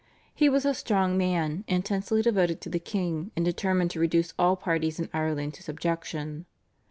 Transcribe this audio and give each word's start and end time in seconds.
He 0.33 0.49
was 0.49 0.65
a 0.65 0.73
strong 0.73 1.15
man, 1.15 1.63
intensely 1.67 2.23
devoted 2.23 2.59
to 2.61 2.69
the 2.69 2.79
king, 2.79 3.29
and 3.35 3.45
determined 3.45 3.91
to 3.91 3.99
reduce 3.99 4.33
all 4.39 4.55
parties 4.55 4.99
in 4.99 5.11
Ireland 5.13 5.53
to 5.53 5.61
subjection. 5.61 6.47